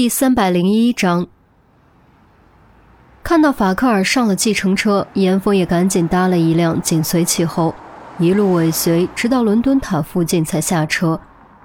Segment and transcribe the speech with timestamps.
[0.00, 1.26] 第三百零一章，
[3.24, 7.74] 看到法克尔上了计程车，严峰也赶紧搭了一辆，紧随其后，
[8.20, 11.20] 一路尾随，直到伦敦塔附近才下车。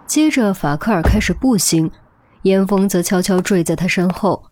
[0.07, 1.91] 接着，法克尔开始步行，
[2.41, 4.45] 严峰则悄悄追在他身后。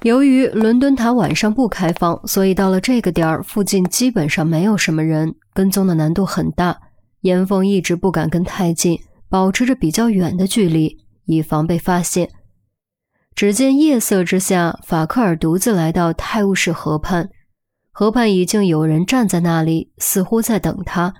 [0.00, 6.78] 由于伦敦塔晚上不开放，所以到了这个点儿，附近基本上没有什么人，跟踪的难度很大。
[7.20, 8.98] 严峰一直不敢跟太近，
[9.28, 10.96] 保持着比较远的距离，
[11.26, 12.30] 以防被发现。
[13.38, 17.30] 只见夜色之下，法克尔独自来到泰晤士河畔。
[17.92, 21.14] 河畔已经有人站在那里，似乎在等他。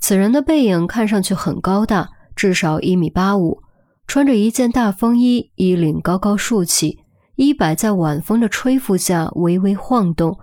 [0.00, 3.62] 此人的背影看上去很高大，至少一米八五，
[4.08, 7.04] 穿着一件大风衣，衣领高高竖起，
[7.36, 10.40] 衣摆在晚风的吹拂下微微晃动，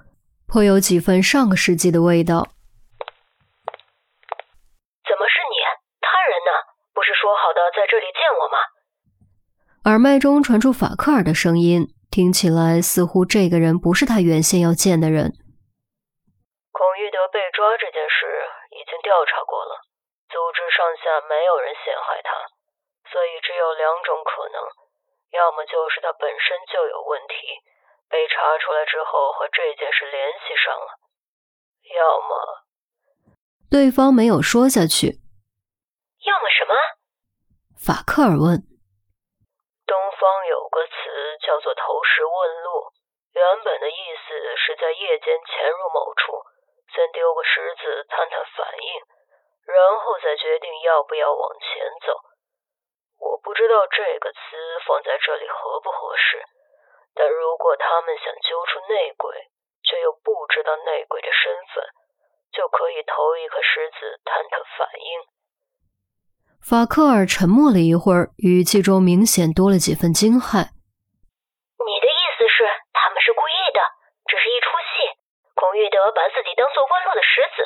[0.48, 2.48] 颇有几分上个世纪的味道。
[5.04, 5.60] 怎么是你？
[6.00, 6.52] 他人呢？
[6.94, 8.77] 不是说好的在这里见我吗？
[9.88, 15.32] 耳麦中传出法克尔的声音，听起来似乎这个人不是他原先要见的人。
[16.76, 18.28] 孔玉德被抓这件事
[18.76, 19.80] 已经调查过了，
[20.28, 22.36] 组织上下没有人陷害他，
[23.16, 24.60] 所以只有两种可能：
[25.32, 27.48] 要么就是他本身就有问题，
[28.12, 31.00] 被查出来之后和这件事联系上了；
[31.96, 32.36] 要么……
[33.72, 35.24] 对方没有说下去。
[36.28, 36.76] 要么什么？
[37.80, 38.68] 法克尔问。
[39.88, 40.94] 东方有个词
[41.40, 42.92] 叫做投石问路，
[43.32, 46.44] 原本的意思是在夜间潜入某处，
[46.94, 49.02] 先丢个石子探探反应，
[49.74, 52.20] 然后再决定要不要往前走。
[53.20, 54.40] 我不知道这个词
[54.86, 56.44] 放在这里合不合适，
[57.16, 59.48] 但如果他们想揪出内鬼，
[59.84, 61.88] 却又不知道内鬼的身份，
[62.52, 65.22] 就可以投一颗石子探探反应。
[66.68, 70.68] 法克尔沉默了一会儿，语气中明显多了几分惊骇。
[71.80, 73.80] 你的意思是，他们是故意的，
[74.28, 75.16] 这是一出戏？
[75.56, 77.64] 孔玉德把自己当做问路的石子？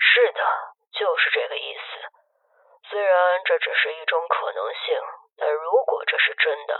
[0.00, 0.40] 是的，
[0.96, 1.84] 就是这个意思。
[2.88, 3.12] 虽然
[3.44, 4.96] 这只是一种可能性，
[5.36, 6.72] 但如果这是真的，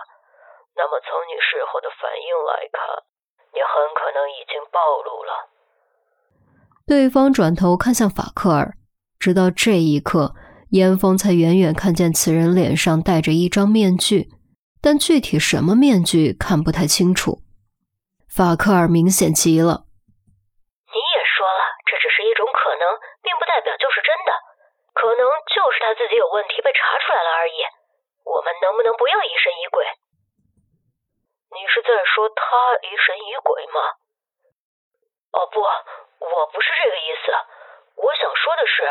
[0.80, 3.04] 那么从你事后的反应来看，
[3.52, 5.52] 你很可能已经暴露了。
[6.88, 8.72] 对方转头看向法克尔，
[9.20, 10.32] 直到这一刻。
[10.74, 14.26] 严峰才远远看见此人脸上戴着一张面具，
[14.82, 17.46] 但具体什么面具看不太清楚。
[18.26, 19.86] 法克尔明显急了
[20.90, 22.82] ：“你也说了，这只是一种可能，
[23.22, 24.34] 并不代表就是真的。
[24.98, 25.22] 可能
[25.54, 27.62] 就是他自己有问题被查出来了而已。
[28.26, 29.86] 我们能不能不要疑神疑鬼？
[31.54, 32.42] 你是在说他
[32.82, 33.78] 疑神疑鬼吗？
[35.38, 37.30] 哦不，我不是这个意思。
[38.02, 38.90] 我想说的是。”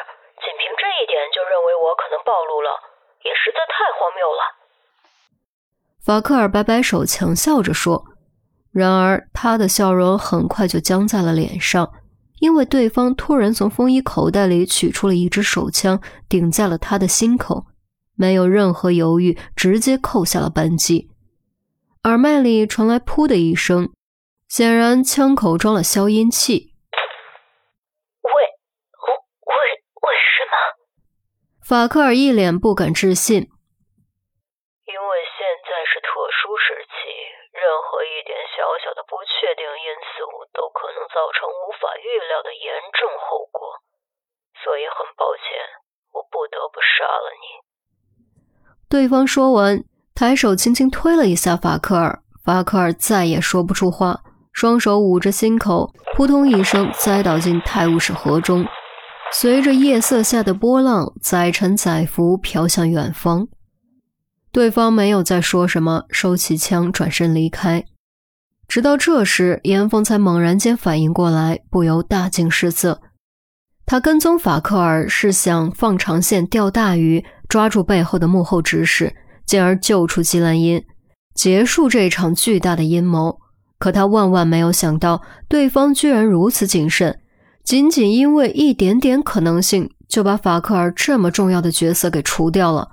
[1.04, 2.80] 一点就认为我可能暴露了，
[3.26, 4.42] 也实在太荒谬了。
[6.00, 8.06] 法克尔摆摆手，强笑着说。
[8.72, 11.92] 然而，他的笑容很快就僵在了脸上，
[12.40, 17.66] 因为对方突然从风衣口袋里取出了一支手枪，顶在了他的心口，
[18.16, 21.12] 没有任何犹豫，直接扣下了扳机。
[22.04, 23.92] 耳麦里传来“噗”的一声，
[24.48, 26.73] 显然枪口装了消音器。
[31.64, 37.08] 法克尔一脸不敢置信，因为现在是特殊时期，
[37.56, 43.80] 任何一点小小的不确定因素都可能造成无法预料的严重后果，
[44.60, 45.56] 所以很抱歉，
[46.12, 47.64] 我不得不杀了你。
[48.90, 54.20] 对方说完，抬手轻轻推了一下法克尔，法克尔再也说不出话，
[54.52, 58.68] 双手捂着心口，扑通一声栽倒进泰晤士河中。
[59.36, 63.48] 随着夜色下的波浪，载沉载浮飘向远方。
[64.52, 67.84] 对方没有再说什么，收起枪，转身离开。
[68.68, 73.02] 直到这时，严峰才猛然间反应过来，不由大惊失色。
[73.88, 79.16] 他跟踪法克尔是想放长线钓大鱼，抓住背后的幕后指使，
[79.48, 80.86] 进而救出吉兰因，
[81.34, 83.40] 结束这场巨大的阴谋。
[83.80, 87.20] 可他万万没有想到，对方居然如此谨慎。
[87.64, 92.92] 仅仅因为一点点可能性，就把法克尔这么重要的角色给除掉了。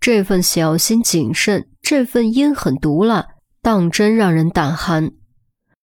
[0.00, 3.26] 这份小心谨慎，这份阴狠毒辣，
[3.60, 5.10] 当真让人胆寒。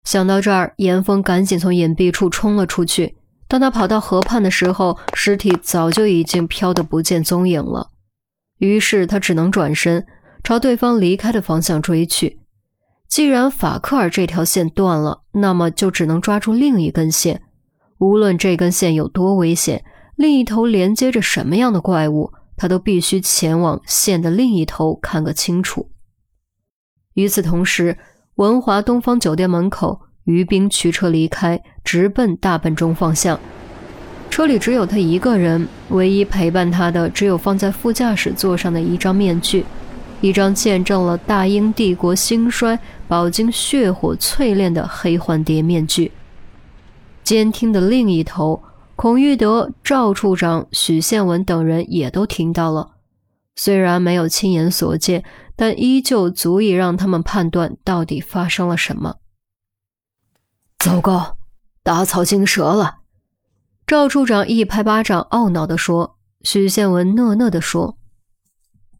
[0.04, 3.18] 想到这儿，严峰赶紧从隐蔽处冲了出去。
[3.48, 7.89] 当他跑到河畔的时候，尸体早就已经飘得不见踪影了。
[8.57, 10.06] 于是他只能转身，
[10.44, 12.39] 朝对方离开的方向追去。
[13.07, 17.44] 既然法克尔这条线断了，那么就只能抓住另一根线。
[18.00, 19.83] 无论这根线有多危险，
[20.15, 25.89] 另一头连接着什么样的怪物，他都必须前往线的另一头看个清楚。
[27.13, 27.97] 与此同时，
[28.36, 33.39] 文华东方酒店门口，于冰驱车离开，直奔大本钟方向。
[34.30, 39.63] 车里只有他一个人，唯一陪伴他的只有放在副驾驶座上的一张面具，
[40.19, 42.77] 一张见证了大英帝国兴衰、
[43.07, 46.12] 饱经血火淬炼的黑幻蝶面具。
[47.25, 48.62] 监听的另一头，
[48.95, 52.92] 孔玉德、赵处长、许宪文等人也都听到了，
[53.56, 55.25] 虽然没有亲眼所见，
[55.56, 59.16] 但依旧足以让他们判断到底发生了什么。
[60.77, 61.38] 糟糕，
[61.81, 62.98] 打草惊蛇了！
[63.88, 67.98] 赵处长一拍巴掌，懊恼地说：“许宪文讷讷地说，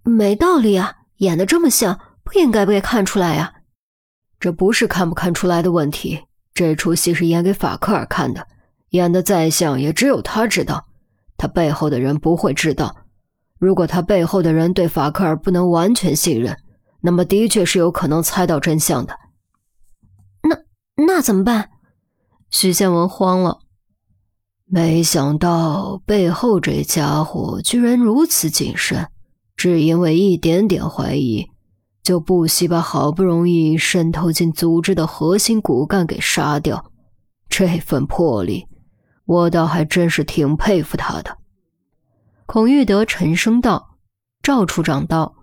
[0.02, 3.54] 没道理啊，演的这么像，不应该被看出来呀。
[4.40, 6.24] 这不是看不看出来的问题，
[6.56, 8.48] 这出戏是演给法克尔看的，
[8.90, 10.88] 演的再像，也只有他知道，
[11.38, 12.96] 他背后的人不会知道。
[13.60, 16.58] 如果他背后的人对法克尔不能完全信任，
[17.02, 19.18] 那么的确是有可能猜到真相的。
[20.42, 21.70] 那那怎么办？”
[22.50, 23.60] 许宪文慌了。
[24.68, 29.08] 没想到背后这家伙居然如此谨慎，
[29.56, 31.48] 只因为一点点怀疑，
[32.06, 36.92] 就不惜把好不容易渗透进组织的核心骨干给杀掉。
[37.50, 38.68] 这份魄力，
[39.26, 41.36] 我倒还真是挺佩服他的。
[42.46, 43.98] 孔玉德沉声道
[44.44, 45.34] ：“赵处长道，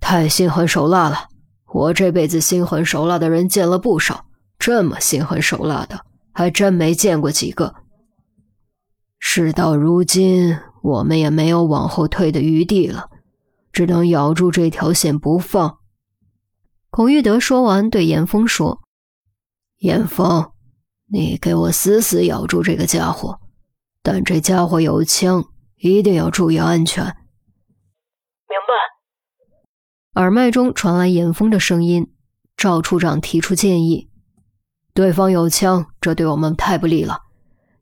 [0.00, 1.28] 太心狠手辣了。
[1.72, 4.26] 我这辈子心狠手辣的人见了不少，
[4.58, 7.76] 这么心狠手辣的，还真没见过几个。”
[9.20, 13.08] 事到如今，我们也没有往后退的余地了，
[13.72, 15.78] 只能咬住这条线不放。
[16.92, 18.82] 孔玉德说完，对严峰说
[19.80, 20.52] ：“严峰，
[21.10, 23.40] 你给我死死咬住这个家伙，
[24.02, 25.46] 但这家伙有枪，
[25.78, 27.02] 一定要注意安全。”
[28.46, 30.20] 明白。
[30.20, 32.12] 耳麦中传来严峰的声音。
[32.58, 34.10] 赵处长提出建议
[34.92, 37.20] ：“对方有枪，这对我们太不利了。”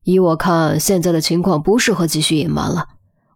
[0.04, 2.86] 依我看，现在的情况不适合继续隐瞒了。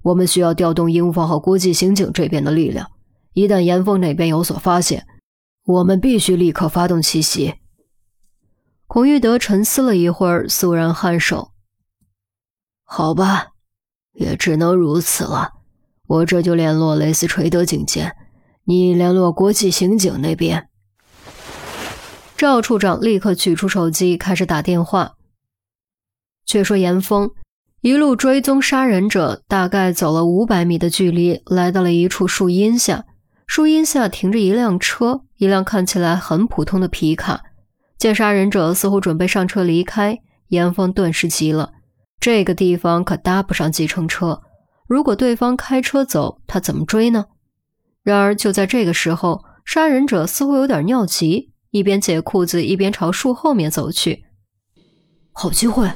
[0.05, 2.93] 我们需要调动英方和国际刑警这边的力量。
[3.33, 5.09] 一旦严峰那边有所发现，
[5.65, 7.55] 我们必须立刻发动奇袭。
[8.87, 11.53] 孔玉德沉思了一会儿，肃然颔首
[12.85, 13.49] ：“好吧，
[14.13, 15.53] 也只能如此了。
[16.07, 18.15] 我这就联络雷斯垂德警监，
[18.65, 20.69] 你联络国际刑警那边。”
[22.37, 25.15] 赵处长立刻取出手机，开始打电话。
[26.45, 27.31] 却说严峰
[27.81, 33.07] 一路追踪杀人者，大概走了五百米的距离，来到了一处树荫下。
[33.47, 37.43] 树荫下停着一辆车，一辆看起来很普通的皮卡。
[37.99, 40.19] 见杀人者似乎准备上车离开，
[40.49, 41.73] 严峰顿时急了。
[42.21, 44.43] 这个地方可搭不上计程车，
[44.87, 47.27] 如果对方开车走，他怎么追呢？
[48.03, 54.25] 然而就在这个时候，杀人者似乎有点尿急，一边解裤子，一边朝树后面走去。
[55.33, 55.91] 好机会！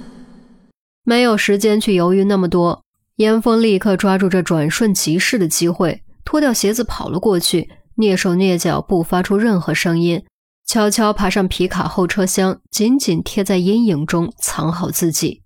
[1.02, 2.84] 没有时间去犹豫那么多，
[3.16, 10.22] 严峰立刻抓住这转瞬即逝的机会，脱掉鞋子跑了过去，蹑手蹑脚，不发出任何声音，
[10.66, 15.42] 悄悄爬上皮卡后车厢，紧紧贴在阴影中藏好自己。